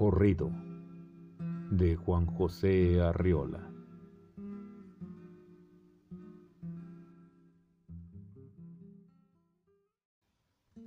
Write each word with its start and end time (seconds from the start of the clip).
Corrido 0.00 0.50
de 1.70 1.94
Juan 1.94 2.24
José 2.24 3.02
Arriola. 3.02 3.70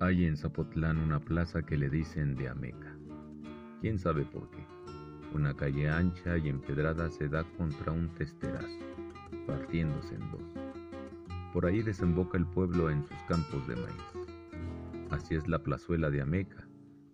Hay 0.00 0.24
en 0.24 0.36
Zapotlán 0.36 0.98
una 0.98 1.20
plaza 1.20 1.62
que 1.62 1.76
le 1.76 1.88
dicen 1.88 2.34
de 2.34 2.48
Ameca. 2.48 2.98
¿Quién 3.80 4.00
sabe 4.00 4.24
por 4.24 4.50
qué? 4.50 4.66
Una 5.32 5.54
calle 5.54 5.88
ancha 5.88 6.36
y 6.36 6.48
empedrada 6.48 7.08
se 7.08 7.28
da 7.28 7.44
contra 7.56 7.92
un 7.92 8.12
testerazo, 8.16 8.80
partiéndose 9.46 10.16
en 10.16 10.30
dos. 10.32 10.42
Por 11.52 11.66
ahí 11.66 11.82
desemboca 11.82 12.36
el 12.36 12.46
pueblo 12.46 12.90
en 12.90 13.04
sus 13.04 13.18
campos 13.28 13.64
de 13.68 13.76
maíz. 13.76 14.28
Así 15.10 15.36
es 15.36 15.46
la 15.46 15.60
plazuela 15.60 16.10
de 16.10 16.20
Ameca, 16.20 16.66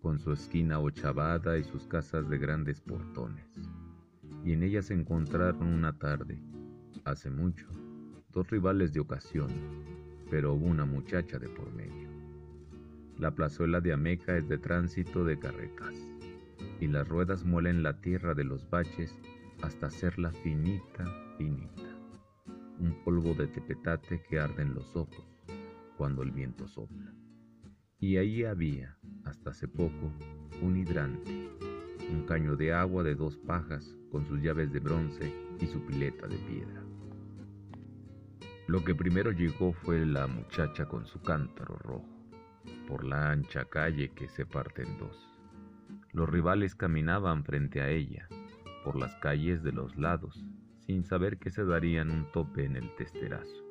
con 0.03 0.19
su 0.19 0.33
esquina 0.33 0.79
ochavada 0.79 1.59
y 1.59 1.65
sus 1.65 1.87
casas 1.87 2.29
de 2.29 2.39
grandes 2.39 2.81
portones. 2.81 3.47
Y 4.45 4.53
en 4.53 4.63
ella 4.63 4.83
se 4.83 4.95
encontraron 4.95 5.67
una 5.67 5.99
tarde, 5.99 6.43
hace 7.05 7.31
mucho, 7.31 7.67
dos 8.33 8.49
rivales 8.51 8.93
de 8.93 9.01
ocasión, 9.01 9.51
pero 10.31 10.55
hubo 10.55 10.67
una 10.67 10.87
muchacha 10.87 11.39
de 11.39 11.49
por 11.49 11.73
medio. 11.73 12.09
La 13.19 13.35
plazuela 13.35 13.81
de 13.81 13.93
Ameca 13.93 14.37
es 14.37 14.49
de 14.49 14.57
tránsito 14.57 15.25
de 15.25 15.39
carretas, 15.39 15.95
y 16.81 16.87
las 16.87 17.07
ruedas 17.07 17.45
muelen 17.45 17.83
la 17.83 18.01
tierra 18.01 18.35
de 18.35 18.45
los 18.45 18.69
baches 18.71 19.19
hasta 19.63 19.87
hacerla 19.87 20.33
finita, 20.33 21.05
finita. 21.37 21.91
Un 22.79 22.97
polvo 23.05 23.35
de 23.35 23.47
tepetate 23.47 24.23
que 24.23 24.41
arde 24.41 24.63
en 24.63 24.75
los 24.75 24.97
ojos 24.97 25.27
cuando 25.99 26.23
el 26.23 26.31
viento 26.31 26.67
sopla. 26.67 27.13
Y 27.99 28.17
ahí 28.17 28.45
había, 28.45 28.97
hasta 29.31 29.51
hace 29.51 29.69
poco, 29.69 30.13
un 30.61 30.77
hidrante, 30.77 31.49
un 32.11 32.27
caño 32.27 32.57
de 32.57 32.73
agua 32.73 33.05
de 33.05 33.15
dos 33.15 33.37
pajas 33.39 33.97
con 34.11 34.27
sus 34.27 34.43
llaves 34.43 34.73
de 34.73 34.81
bronce 34.81 35.33
y 35.61 35.67
su 35.67 35.81
pileta 35.87 36.27
de 36.27 36.37
piedra. 36.37 36.83
Lo 38.67 38.85
que 38.85 38.95
primero 38.95 39.31
llegó 39.31 39.73
fue 39.73 40.05
la 40.05 40.27
muchacha 40.27 40.87
con 40.87 41.07
su 41.07 41.23
cántaro 41.23 41.77
rojo, 41.79 42.09
por 42.89 43.05
la 43.05 43.31
ancha 43.31 43.65
calle 43.67 44.11
que 44.11 44.29
se 44.29 44.45
parte 44.45 44.83
en 44.83 44.99
dos. 44.99 45.17
Los 46.13 46.29
rivales 46.29 46.75
caminaban 46.75 47.45
frente 47.45 47.81
a 47.81 47.89
ella, 47.89 48.29
por 48.85 48.99
las 48.99 49.15
calles 49.17 49.63
de 49.63 49.71
los 49.71 49.97
lados, 49.97 50.45
sin 50.87 51.05
saber 51.05 51.39
que 51.39 51.51
se 51.51 51.65
darían 51.65 52.11
un 52.11 52.31
tope 52.33 52.65
en 52.65 52.75
el 52.75 52.95
testerazo. 52.97 53.65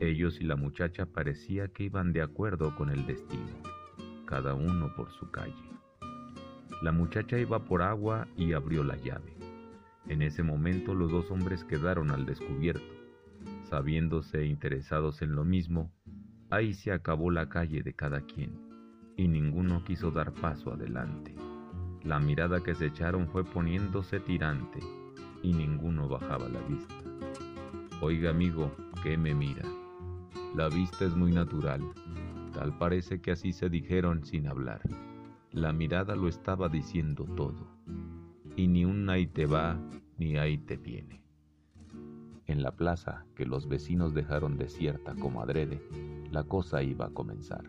Ellos 0.00 0.38
y 0.38 0.44
la 0.44 0.56
muchacha 0.56 1.06
parecía 1.06 1.68
que 1.68 1.84
iban 1.84 2.12
de 2.12 2.20
acuerdo 2.20 2.76
con 2.76 2.90
el 2.90 3.06
destino, 3.06 3.62
cada 4.26 4.54
uno 4.54 4.94
por 4.94 5.10
su 5.12 5.30
calle. 5.30 5.54
La 6.82 6.92
muchacha 6.92 7.38
iba 7.38 7.64
por 7.64 7.80
agua 7.80 8.28
y 8.36 8.52
abrió 8.52 8.84
la 8.84 8.96
llave. 8.96 9.34
En 10.08 10.20
ese 10.22 10.42
momento 10.42 10.94
los 10.94 11.10
dos 11.10 11.30
hombres 11.30 11.64
quedaron 11.64 12.10
al 12.10 12.26
descubierto. 12.26 12.84
Sabiéndose 13.62 14.44
interesados 14.44 15.22
en 15.22 15.34
lo 15.34 15.44
mismo, 15.44 15.90
ahí 16.50 16.74
se 16.74 16.92
acabó 16.92 17.30
la 17.30 17.48
calle 17.48 17.82
de 17.82 17.94
cada 17.94 18.20
quien, 18.20 18.52
y 19.16 19.26
ninguno 19.26 19.82
quiso 19.84 20.10
dar 20.10 20.32
paso 20.32 20.72
adelante. 20.72 21.34
La 22.04 22.20
mirada 22.20 22.62
que 22.62 22.74
se 22.74 22.86
echaron 22.86 23.26
fue 23.28 23.44
poniéndose 23.44 24.20
tirante, 24.20 24.80
y 25.42 25.52
ninguno 25.52 26.08
bajaba 26.08 26.48
la 26.48 26.60
vista. 26.60 26.94
Oiga 28.00 28.30
amigo, 28.30 28.70
¿qué 29.02 29.16
me 29.16 29.34
mira? 29.34 29.64
La 30.54 30.68
vista 30.68 31.04
es 31.04 31.16
muy 31.16 31.32
natural, 31.32 31.80
tal 32.56 32.78
parece 32.78 33.20
que 33.20 33.32
así 33.32 33.52
se 33.52 33.68
dijeron 33.68 34.24
sin 34.24 34.48
hablar. 34.48 34.80
La 35.52 35.74
mirada 35.74 36.16
lo 36.16 36.26
estaba 36.26 36.70
diciendo 36.70 37.26
todo, 37.36 37.68
y 38.56 38.66
ni 38.66 38.86
un 38.86 39.10
ahí 39.10 39.26
te 39.26 39.44
va, 39.44 39.78
ni 40.16 40.38
ahí 40.38 40.56
te 40.56 40.76
viene. 40.76 41.22
En 42.46 42.62
la 42.62 42.72
plaza, 42.72 43.26
que 43.34 43.44
los 43.44 43.68
vecinos 43.68 44.14
dejaron 44.14 44.56
desierta 44.56 45.14
como 45.14 45.42
adrede, 45.42 45.82
la 46.30 46.44
cosa 46.44 46.82
iba 46.82 47.06
a 47.06 47.10
comenzar. 47.10 47.64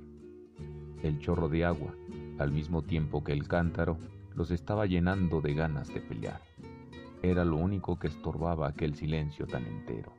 El 1.03 1.19
chorro 1.19 1.49
de 1.49 1.65
agua, 1.65 1.93
al 2.39 2.53
mismo 2.53 2.81
tiempo 2.81 3.25
que 3.25 3.33
el 3.33 3.45
cántaro, 3.47 3.97
los 4.35 4.51
estaba 4.51 4.85
llenando 4.85 5.41
de 5.41 5.53
ganas 5.53 5.93
de 5.93 5.99
pelear. 5.99 6.41
Era 7.21 7.43
lo 7.43 7.57
único 7.57 7.99
que 7.99 8.07
estorbaba 8.07 8.69
aquel 8.69 8.95
silencio 8.95 9.47
tan 9.47 9.65
entero. 9.65 10.13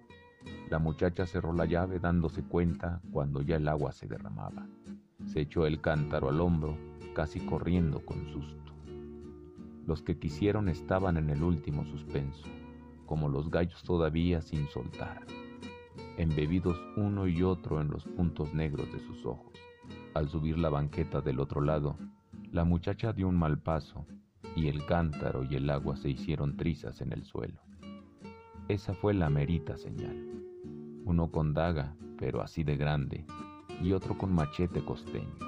La 0.70 0.78
muchacha 0.78 1.24
cerró 1.24 1.54
la 1.54 1.64
llave 1.64 1.98
dándose 1.98 2.42
cuenta 2.42 3.00
cuando 3.10 3.40
ya 3.40 3.56
el 3.56 3.68
agua 3.68 3.90
se 3.92 4.06
derramaba. 4.06 4.66
Se 5.24 5.40
echó 5.40 5.66
el 5.66 5.80
cántaro 5.80 6.28
al 6.28 6.42
hombro, 6.42 6.76
casi 7.14 7.40
corriendo 7.40 8.04
con 8.04 8.26
susto. 8.26 8.74
Los 9.86 10.02
que 10.02 10.18
quisieron 10.18 10.68
estaban 10.68 11.16
en 11.16 11.30
el 11.30 11.42
último 11.42 11.86
suspenso, 11.86 12.46
como 13.06 13.30
los 13.30 13.50
gallos 13.50 13.82
todavía 13.82 14.42
sin 14.42 14.68
soltar, 14.68 15.22
embebidos 16.18 16.78
uno 16.96 17.26
y 17.26 17.42
otro 17.42 17.80
en 17.80 17.88
los 17.88 18.04
puntos 18.04 18.52
negros 18.52 18.92
de 18.92 19.00
sus 19.00 19.24
ojos. 19.24 19.54
Al 20.12 20.28
subir 20.28 20.58
la 20.58 20.68
banqueta 20.68 21.22
del 21.22 21.40
otro 21.40 21.62
lado, 21.62 21.96
la 22.52 22.64
muchacha 22.64 23.14
dio 23.14 23.26
un 23.26 23.36
mal 23.36 23.58
paso 23.58 24.04
y 24.54 24.68
el 24.68 24.84
cántaro 24.84 25.44
y 25.44 25.54
el 25.54 25.70
agua 25.70 25.96
se 25.96 26.10
hicieron 26.10 26.58
trizas 26.58 27.00
en 27.00 27.12
el 27.12 27.24
suelo. 27.24 27.62
Esa 28.68 28.92
fue 28.92 29.14
la 29.14 29.30
merita 29.30 29.78
señal 29.78 30.38
uno 31.08 31.30
con 31.32 31.54
daga, 31.54 31.96
pero 32.19 32.42
así 32.42 32.64
de 32.64 32.76
grande, 32.76 33.24
y 33.82 33.92
otro 33.92 34.19
con 34.19 34.30
machete 34.30 34.84
costeño, 34.84 35.38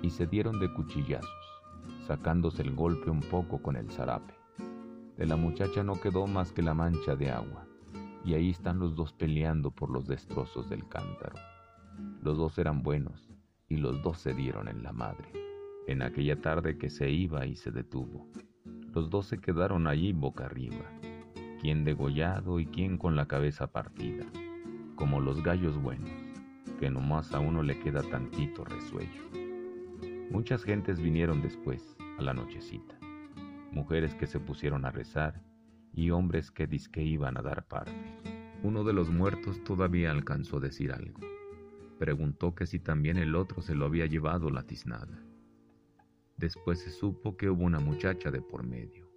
y 0.00 0.10
se 0.10 0.28
dieron 0.28 0.60
de 0.60 0.72
cuchillazos, 0.72 1.28
sacándose 2.06 2.62
el 2.62 2.72
golpe 2.72 3.10
un 3.10 3.18
poco 3.18 3.60
con 3.60 3.74
el 3.74 3.90
zarape. 3.90 4.34
De 5.16 5.26
la 5.26 5.34
muchacha 5.34 5.82
no 5.82 6.00
quedó 6.00 6.28
más 6.28 6.52
que 6.52 6.62
la 6.62 6.72
mancha 6.72 7.16
de 7.16 7.32
agua, 7.32 7.66
y 8.24 8.34
ahí 8.34 8.50
están 8.50 8.78
los 8.78 8.94
dos 8.94 9.12
peleando 9.12 9.72
por 9.72 9.90
los 9.90 10.06
destrozos 10.06 10.70
del 10.70 10.86
cántaro. 10.86 11.34
Los 12.22 12.36
dos 12.36 12.56
eran 12.56 12.84
buenos, 12.84 13.28
y 13.68 13.78
los 13.78 14.00
dos 14.02 14.18
se 14.18 14.34
dieron 14.34 14.68
en 14.68 14.84
la 14.84 14.92
madre. 14.92 15.32
En 15.88 16.00
aquella 16.00 16.40
tarde 16.40 16.78
que 16.78 16.90
se 16.90 17.10
iba 17.10 17.44
y 17.44 17.56
se 17.56 17.72
detuvo, 17.72 18.28
los 18.94 19.10
dos 19.10 19.26
se 19.26 19.38
quedaron 19.38 19.88
allí 19.88 20.12
boca 20.12 20.44
arriba, 20.46 20.86
quien 21.60 21.84
degollado 21.84 22.60
y 22.60 22.66
quien 22.66 22.98
con 22.98 23.16
la 23.16 23.26
cabeza 23.26 23.66
partida 23.66 24.24
como 24.96 25.20
los 25.20 25.42
gallos 25.42 25.80
buenos, 25.80 26.10
que 26.80 26.90
nomás 26.90 27.32
a 27.32 27.38
uno 27.38 27.62
le 27.62 27.78
queda 27.78 28.02
tantito 28.02 28.64
resuello. 28.64 29.22
Muchas 30.30 30.64
gentes 30.64 31.00
vinieron 31.00 31.42
después, 31.42 31.96
a 32.18 32.22
la 32.22 32.32
nochecita, 32.32 32.98
mujeres 33.70 34.14
que 34.14 34.26
se 34.26 34.40
pusieron 34.40 34.84
a 34.86 34.90
rezar 34.90 35.42
y 35.92 36.10
hombres 36.10 36.50
que 36.50 36.66
disque 36.66 37.02
iban 37.02 37.36
a 37.36 37.42
dar 37.42 37.66
parte. 37.66 37.92
Uno 38.62 38.84
de 38.84 38.94
los 38.94 39.10
muertos 39.10 39.62
todavía 39.64 40.10
alcanzó 40.10 40.56
a 40.56 40.60
decir 40.60 40.92
algo. 40.92 41.20
Preguntó 41.98 42.54
que 42.54 42.66
si 42.66 42.78
también 42.78 43.18
el 43.18 43.34
otro 43.34 43.62
se 43.62 43.74
lo 43.74 43.84
había 43.84 44.06
llevado 44.06 44.50
la 44.50 44.62
tiznada. 44.62 45.22
Después 46.36 46.80
se 46.80 46.90
supo 46.90 47.36
que 47.36 47.48
hubo 47.48 47.64
una 47.64 47.80
muchacha 47.80 48.30
de 48.30 48.42
por 48.42 48.62
medio, 48.62 49.10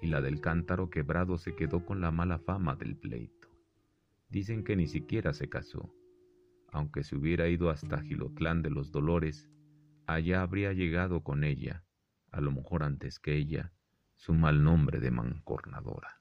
y 0.00 0.06
la 0.06 0.20
del 0.20 0.40
cántaro 0.40 0.90
quebrado 0.90 1.36
se 1.38 1.54
quedó 1.54 1.84
con 1.84 2.00
la 2.00 2.10
mala 2.10 2.38
fama 2.38 2.76
del 2.76 2.96
pleito. 2.96 3.43
Dicen 4.34 4.64
que 4.64 4.74
ni 4.74 4.88
siquiera 4.88 5.32
se 5.32 5.48
casó. 5.48 5.94
Aunque 6.72 7.04
se 7.04 7.14
hubiera 7.14 7.46
ido 7.46 7.70
hasta 7.70 8.02
Gilotlán 8.02 8.62
de 8.62 8.70
los 8.70 8.90
Dolores, 8.90 9.48
allá 10.08 10.42
habría 10.42 10.72
llegado 10.72 11.22
con 11.22 11.44
ella, 11.44 11.84
a 12.32 12.40
lo 12.40 12.50
mejor 12.50 12.82
antes 12.82 13.20
que 13.20 13.36
ella, 13.36 13.72
su 14.16 14.34
mal 14.34 14.64
nombre 14.64 14.98
de 14.98 15.12
mancornadora. 15.12 16.20